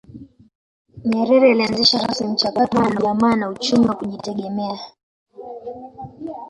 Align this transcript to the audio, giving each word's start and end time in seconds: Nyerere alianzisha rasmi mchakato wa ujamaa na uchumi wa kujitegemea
Nyerere 1.05 1.51
alianzisha 1.51 1.97
rasmi 2.07 2.27
mchakato 2.31 2.77
wa 2.77 2.87
ujamaa 2.89 3.35
na 3.35 3.49
uchumi 3.49 3.87
wa 3.87 3.95
kujitegemea 3.95 4.79